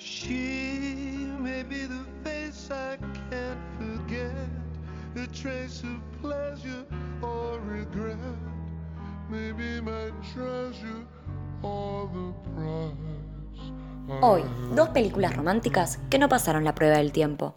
She 0.00 1.28
may 1.38 1.62
be 1.62 1.86
the 1.86 2.06
face 2.24 2.70
I 2.70 2.96
can't 3.28 3.60
forget, 3.76 4.32
trace 5.30 5.82
of 5.82 6.00
pleasure 6.22 6.86
or 7.20 7.60
regret. 7.60 8.16
My 9.28 10.10
treasure 10.32 11.06
or. 11.62 12.08
Hoy, 14.22 14.42
dos 14.74 14.88
películas 14.88 15.36
románticas 15.36 15.98
que 16.08 16.18
no 16.18 16.28
pasaron 16.28 16.64
la 16.64 16.74
prueba 16.74 16.96
del 16.96 17.12
tiempo. 17.12 17.54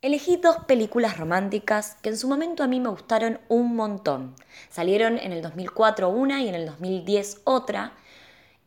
Elegí 0.00 0.36
dos 0.36 0.64
películas 0.66 1.18
románticas 1.18 1.96
que 2.02 2.08
en 2.08 2.16
su 2.16 2.28
momento 2.28 2.62
a 2.62 2.68
mí 2.68 2.80
me 2.80 2.88
gustaron 2.88 3.38
un 3.48 3.76
montón. 3.76 4.34
Salieron 4.70 5.18
en 5.18 5.32
el 5.32 5.42
2004 5.42 6.08
una 6.08 6.40
y 6.42 6.48
en 6.48 6.54
el 6.54 6.66
2010 6.66 7.42
otra. 7.44 7.92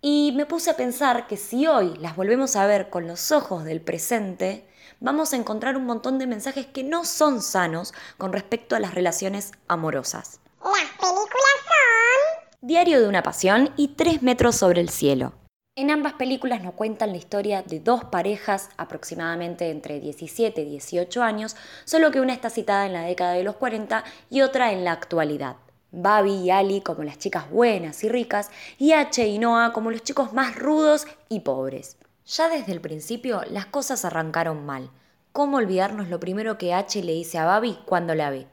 Y 0.00 0.32
me 0.36 0.46
puse 0.46 0.70
a 0.70 0.76
pensar 0.76 1.26
que 1.26 1.36
si 1.36 1.66
hoy 1.66 1.96
las 1.98 2.14
volvemos 2.14 2.54
a 2.54 2.66
ver 2.66 2.88
con 2.88 3.08
los 3.08 3.32
ojos 3.32 3.64
del 3.64 3.80
presente, 3.80 4.68
vamos 5.00 5.32
a 5.32 5.36
encontrar 5.36 5.76
un 5.76 5.86
montón 5.86 6.20
de 6.20 6.28
mensajes 6.28 6.66
que 6.66 6.84
no 6.84 7.04
son 7.04 7.42
sanos 7.42 7.92
con 8.16 8.32
respecto 8.32 8.76
a 8.76 8.80
las 8.80 8.94
relaciones 8.94 9.50
amorosas. 9.66 10.40
Las 10.62 10.90
películas 10.92 11.56
son... 11.64 12.48
Diario 12.60 13.00
de 13.00 13.08
una 13.08 13.24
pasión 13.24 13.70
y 13.76 13.88
Tres 13.88 14.22
metros 14.22 14.54
sobre 14.54 14.80
el 14.80 14.88
cielo. 14.88 15.32
En 15.74 15.90
ambas 15.90 16.14
películas 16.14 16.62
nos 16.62 16.74
cuentan 16.74 17.10
la 17.10 17.18
historia 17.18 17.62
de 17.62 17.80
dos 17.80 18.04
parejas 18.04 18.68
aproximadamente 18.76 19.70
entre 19.70 19.98
17 19.98 20.60
y 20.60 20.70
18 20.70 21.22
años, 21.22 21.56
solo 21.84 22.12
que 22.12 22.20
una 22.20 22.34
está 22.34 22.50
citada 22.50 22.86
en 22.86 22.92
la 22.92 23.02
década 23.02 23.32
de 23.32 23.44
los 23.44 23.56
40 23.56 24.04
y 24.30 24.42
otra 24.42 24.72
en 24.72 24.84
la 24.84 24.92
actualidad. 24.92 25.56
Babi 25.90 26.34
y 26.34 26.50
Ali 26.50 26.80
como 26.80 27.02
las 27.02 27.18
chicas 27.18 27.50
buenas 27.50 28.04
y 28.04 28.08
ricas 28.08 28.50
y 28.78 28.92
H 28.92 29.26
y 29.26 29.38
Noah 29.38 29.72
como 29.72 29.90
los 29.90 30.02
chicos 30.02 30.32
más 30.32 30.56
rudos 30.56 31.06
y 31.28 31.40
pobres. 31.40 31.96
Ya 32.26 32.48
desde 32.48 32.72
el 32.72 32.80
principio 32.80 33.42
las 33.48 33.66
cosas 33.66 34.04
arrancaron 34.04 34.66
mal. 34.66 34.90
¿Cómo 35.32 35.56
olvidarnos 35.56 36.08
lo 36.08 36.20
primero 36.20 36.58
que 36.58 36.74
H 36.74 37.02
le 37.02 37.12
dice 37.12 37.38
a 37.38 37.46
Babi 37.46 37.78
cuando 37.86 38.14
la 38.14 38.30
ve? 38.30 38.46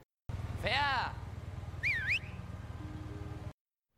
¡Fea! 0.62 1.12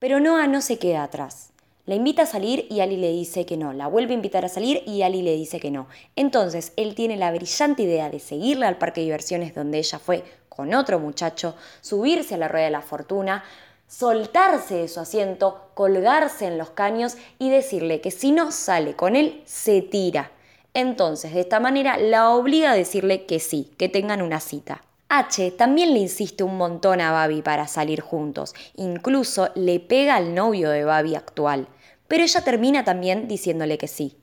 Pero 0.01 0.21
Noah 0.21 0.47
no 0.47 0.61
se 0.61 0.79
queda 0.79 1.03
atrás. 1.03 1.53
La 1.89 1.95
invita 1.95 2.25
a 2.25 2.27
salir 2.27 2.67
y 2.69 2.81
Ali 2.81 2.99
le 2.99 3.11
dice 3.11 3.47
que 3.47 3.57
no. 3.57 3.73
La 3.73 3.87
vuelve 3.87 4.13
a 4.13 4.17
invitar 4.17 4.45
a 4.45 4.51
salir 4.51 4.83
y 4.85 5.01
Ali 5.01 5.23
le 5.23 5.35
dice 5.35 5.59
que 5.59 5.71
no. 5.71 5.89
Entonces 6.17 6.75
él 6.77 6.95
tiene 6.95 7.17
la 7.17 7.33
brillante 7.33 7.85
idea 7.85 8.11
de 8.11 8.21
seguirla 8.21 8.69
al 8.69 8.77
parque 8.77 9.01
de 9.01 9.07
diversiones 9.07 9.55
donde 9.55 9.79
ella 9.79 9.99
fue 9.99 10.23
con 10.51 10.75
otro 10.75 10.99
muchacho, 10.99 11.55
subirse 11.81 12.35
a 12.35 12.37
la 12.37 12.47
rueda 12.47 12.67
de 12.67 12.73
la 12.73 12.83
fortuna, 12.83 13.43
soltarse 13.87 14.75
de 14.75 14.89
su 14.89 15.01
asiento, 15.01 15.71
colgarse 15.73 16.45
en 16.45 16.59
los 16.59 16.69
caños 16.69 17.17
y 17.39 17.49
decirle 17.49 18.03
que 18.03 18.11
si 18.11 18.33
no 18.33 18.53
sale 18.53 18.95
con 18.95 19.17
él, 19.17 19.43
se 19.47 19.81
tira. 19.81 20.31
Entonces, 20.75 21.33
de 21.33 21.41
esta 21.41 21.59
manera, 21.59 21.97
la 21.97 22.29
obliga 22.33 22.73
a 22.73 22.77
decirle 22.77 23.25
que 23.25 23.41
sí, 23.41 23.73
que 23.79 23.89
tengan 23.89 24.21
una 24.21 24.41
cita. 24.41 24.83
H 25.09 25.53
también 25.53 25.95
le 25.95 26.01
insiste 26.01 26.45
un 26.45 26.59
montón 26.59 27.01
a 27.01 27.13
Babi 27.13 27.41
para 27.41 27.67
salir 27.67 28.03
juntos, 28.03 28.55
incluso 28.77 29.49
le 29.55 29.81
pega 29.81 30.17
al 30.17 30.35
novio 30.35 30.69
de 30.69 30.85
Babi 30.85 31.15
actual, 31.15 31.67
pero 32.09 32.25
ella 32.25 32.43
termina 32.43 32.85
también 32.85 33.29
diciéndole 33.29 33.79
que 33.79 33.87
sí. 33.87 34.17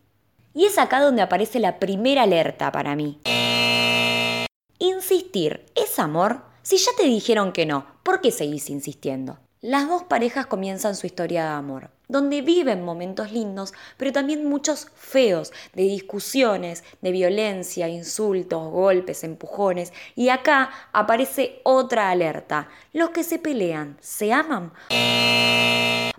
Y 0.54 0.66
es 0.66 0.78
acá 0.78 1.02
donde 1.02 1.22
aparece 1.22 1.60
la 1.60 1.80
primera 1.80 2.24
alerta 2.24 2.72
para 2.72 2.96
mí. 2.96 3.20
Insistir, 4.80 5.66
¿es 5.76 6.00
amor? 6.00 6.42
Si 6.64 6.78
ya 6.78 6.92
te 6.98 7.04
dijeron 7.04 7.52
que 7.52 7.66
no, 7.66 7.86
¿por 8.04 8.22
qué 8.22 8.32
seguís 8.32 8.70
insistiendo? 8.70 9.40
Las 9.62 9.88
dos 9.88 10.04
parejas 10.04 10.46
comienzan 10.46 10.96
su 10.96 11.08
historia 11.08 11.44
de 11.44 11.50
amor, 11.50 11.90
donde 12.08 12.42
viven 12.42 12.84
momentos 12.84 13.32
lindos, 13.32 13.74
pero 13.98 14.12
también 14.12 14.48
muchos 14.48 14.88
feos, 14.96 15.52
de 15.74 15.84
discusiones, 15.84 16.84
de 17.02 17.12
violencia, 17.12 17.88
insultos, 17.88 18.72
golpes, 18.72 19.24
empujones. 19.24 19.92
Y 20.16 20.30
acá 20.30 20.70
aparece 20.94 21.62
otra 21.64 22.12
alerta. 22.12 22.70
Los 22.94 23.10
que 23.10 23.24
se 23.24 23.40
pelean, 23.40 23.98
¿se 24.02 24.32
aman? 24.32 24.72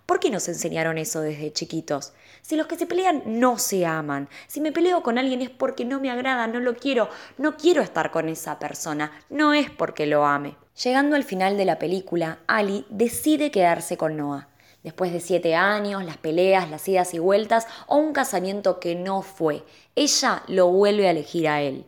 ¿Por 0.07 0.21
qué 0.21 0.31
nos 0.31 0.49
enseñaron 0.49 0.99
eso 0.99 1.21
desde 1.21 1.53
chiquitos? 1.53 2.13
Si 2.41 2.55
los 2.55 2.69
que 2.69 2.77
se 2.77 2.87
pelean 2.87 3.25
no 3.27 3.59
se 3.59 3.85
aman, 3.85 4.29
si 4.47 4.61
me 4.61 4.71
peleo 4.71 5.03
con 5.03 5.19
alguien 5.19 5.43
es 5.43 5.51
porque 5.51 5.85
no 5.85 5.99
me 5.99 6.13
agrada, 6.13 6.47
no 6.47 6.61
lo 6.61 6.77
quiero, 6.77 7.09
no 7.39 7.57
quiero 7.57 7.83
estar 7.83 8.13
con 8.13 8.29
esa 8.29 8.61
persona, 8.61 9.11
no 9.31 9.53
es 9.53 9.69
porque 9.69 10.07
lo 10.07 10.25
ame. 10.25 10.57
Llegando 10.81 11.17
al 11.17 11.25
final 11.25 11.57
de 11.57 11.65
la 11.65 11.81
película, 11.81 12.39
Ali 12.47 12.87
decide 12.89 13.51
quedarse 13.51 13.97
con 13.97 14.17
Noah. 14.17 14.49
Después 14.85 15.13
de 15.13 15.19
siete 15.19 15.57
años, 15.57 16.05
las 16.05 16.19
peleas, 16.19 16.71
las 16.71 16.87
idas 16.87 17.13
y 17.13 17.19
vueltas 17.19 17.67
o 17.89 17.97
un 17.97 18.13
casamiento 18.13 18.79
que 18.79 18.95
no 18.95 19.23
fue, 19.23 19.65
ella 19.97 20.45
lo 20.47 20.69
vuelve 20.69 21.09
a 21.09 21.11
elegir 21.11 21.49
a 21.49 21.63
él. 21.63 21.85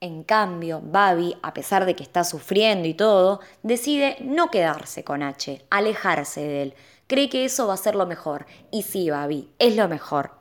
En 0.00 0.24
cambio, 0.24 0.82
Babi, 0.84 1.38
a 1.40 1.54
pesar 1.54 1.86
de 1.86 1.96
que 1.96 2.02
está 2.02 2.22
sufriendo 2.22 2.86
y 2.86 2.92
todo, 2.92 3.40
decide 3.62 4.18
no 4.20 4.50
quedarse 4.50 5.04
con 5.04 5.22
H, 5.22 5.64
alejarse 5.70 6.42
de 6.42 6.62
él. 6.64 6.74
Cree 7.06 7.30
que 7.30 7.46
eso 7.46 7.66
va 7.66 7.72
a 7.72 7.78
ser 7.78 7.94
lo 7.94 8.04
mejor. 8.04 8.44
Y 8.70 8.82
sí, 8.82 9.08
Babi, 9.08 9.48
es 9.58 9.74
lo 9.74 9.88
mejor. 9.88 10.32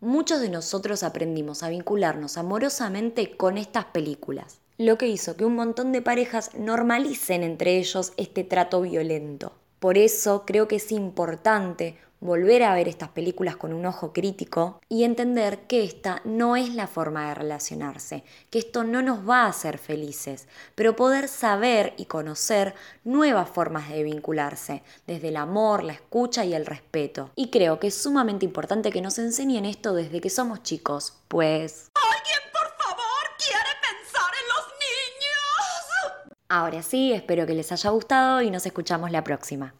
Muchos 0.00 0.40
de 0.40 0.48
nosotros 0.48 1.02
aprendimos 1.02 1.62
a 1.62 1.68
vincularnos 1.68 2.38
amorosamente 2.38 3.36
con 3.36 3.58
estas 3.58 3.84
películas, 3.84 4.60
lo 4.78 4.96
que 4.96 5.06
hizo 5.06 5.36
que 5.36 5.44
un 5.44 5.56
montón 5.56 5.92
de 5.92 6.00
parejas 6.00 6.54
normalicen 6.54 7.42
entre 7.42 7.76
ellos 7.76 8.14
este 8.16 8.44
trato 8.44 8.80
violento. 8.80 9.52
Por 9.78 9.98
eso 9.98 10.44
creo 10.46 10.68
que 10.68 10.76
es 10.76 10.90
importante 10.90 11.98
volver 12.24 12.62
a 12.62 12.74
ver 12.74 12.88
estas 12.88 13.10
películas 13.10 13.56
con 13.56 13.74
un 13.74 13.84
ojo 13.84 14.14
crítico 14.14 14.80
y 14.88 15.04
entender 15.04 15.66
que 15.66 15.84
esta 15.84 16.22
no 16.24 16.56
es 16.56 16.74
la 16.74 16.86
forma 16.86 17.28
de 17.28 17.34
relacionarse, 17.34 18.24
que 18.48 18.58
esto 18.58 18.82
no 18.82 19.02
nos 19.02 19.28
va 19.28 19.42
a 19.42 19.48
hacer 19.48 19.76
felices, 19.76 20.48
pero 20.74 20.96
poder 20.96 21.28
saber 21.28 21.92
y 21.98 22.06
conocer 22.06 22.74
nuevas 23.04 23.50
formas 23.50 23.90
de 23.90 24.02
vincularse, 24.02 24.82
desde 25.06 25.28
el 25.28 25.36
amor, 25.36 25.84
la 25.84 25.92
escucha 25.92 26.46
y 26.46 26.54
el 26.54 26.64
respeto. 26.64 27.30
Y 27.36 27.50
creo 27.50 27.78
que 27.78 27.88
es 27.88 27.94
sumamente 27.94 28.46
importante 28.46 28.90
que 28.90 29.02
nos 29.02 29.18
enseñen 29.18 29.66
esto 29.66 29.92
desde 29.92 30.22
que 30.22 30.30
somos 30.30 30.62
chicos, 30.62 31.18
pues... 31.28 31.90
¿Alguien, 31.94 32.40
por 32.54 32.68
favor, 32.82 33.36
quiere 33.36 33.70
pensar 33.82 34.32
en 34.40 34.48
los 34.48 34.66
niños? 34.80 36.38
Ahora 36.48 36.82
sí, 36.82 37.12
espero 37.12 37.46
que 37.46 37.52
les 37.52 37.70
haya 37.70 37.90
gustado 37.90 38.40
y 38.40 38.50
nos 38.50 38.64
escuchamos 38.64 39.10
la 39.10 39.22
próxima. 39.22 39.74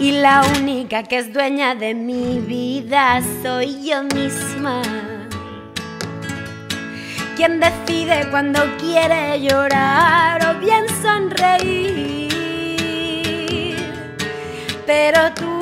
Y 0.00 0.12
la 0.12 0.42
única 0.58 1.02
que 1.02 1.18
es 1.18 1.30
dueña 1.30 1.74
de 1.74 1.94
mi 1.94 2.40
vida 2.40 3.20
soy 3.42 3.86
yo 3.86 4.02
misma. 4.02 4.80
Quien 7.36 7.60
decide 7.60 8.26
cuando 8.30 8.62
quiere 8.78 9.38
llorar 9.42 10.40
o 10.46 10.58
bien 10.58 10.86
sonreír. 11.02 12.30
Pero 14.86 15.34
tú 15.34 15.60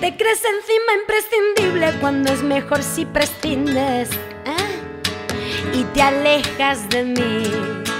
te 0.00 0.16
crees 0.16 0.42
encima 0.42 0.94
imprescindible 1.02 2.00
cuando 2.00 2.32
es 2.32 2.42
mejor 2.42 2.82
si 2.82 3.04
prescindes 3.04 4.08
¿eh? 4.46 4.80
y 5.74 5.84
te 5.92 6.00
alejas 6.00 6.88
de 6.88 7.04
mí 7.04 7.91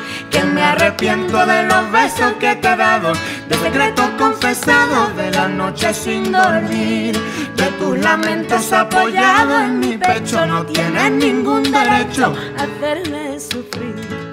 arrepiento 0.72 1.44
de 1.46 1.64
los 1.64 1.92
besos 1.92 2.32
que 2.40 2.54
te 2.56 2.68
he 2.68 2.76
dado, 2.76 3.12
de 3.48 3.56
secretos 3.56 4.08
confesados, 4.18 5.14
de 5.16 5.30
la 5.30 5.48
noche 5.48 5.92
sin 5.92 6.32
dormir, 6.32 7.14
de 7.56 7.66
tus 7.78 7.98
lamentos 7.98 8.72
apoyados 8.72 9.60
en 9.62 9.80
mi 9.80 9.98
pecho, 9.98 10.44
no 10.46 10.64
tienes 10.66 11.10
ningún 11.12 11.62
derecho 11.64 12.34
a 12.58 12.62
hacerme 12.62 13.38
sufrir. 13.38 14.31